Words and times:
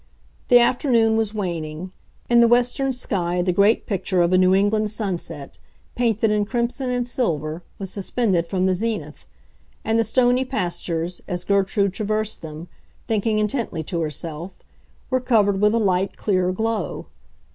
The 0.47 0.57
afternoon 0.57 1.15
was 1.15 1.31
waning; 1.31 1.91
in 2.27 2.39
the 2.39 2.47
western 2.47 2.91
sky 2.91 3.43
the 3.43 3.51
great 3.53 3.85
picture 3.85 4.23
of 4.23 4.33
a 4.33 4.37
New 4.39 4.55
England 4.55 4.89
sunset, 4.89 5.59
painted 5.93 6.31
in 6.31 6.43
crimson 6.43 6.89
and 6.89 7.07
silver, 7.07 7.61
was 7.77 7.91
suspended 7.91 8.47
from 8.47 8.65
the 8.65 8.73
zenith; 8.73 9.27
and 9.85 9.99
the 9.99 10.03
stony 10.03 10.43
pastures, 10.43 11.21
as 11.27 11.43
Gertrude 11.43 11.93
traversed 11.93 12.41
them, 12.41 12.67
thinking 13.07 13.37
intently 13.37 13.83
to 13.83 14.01
herself, 14.01 14.57
were 15.11 15.21
covered 15.21 15.61
with 15.61 15.75
a 15.75 15.77
light, 15.77 16.17
clear 16.17 16.51
glow. 16.51 17.05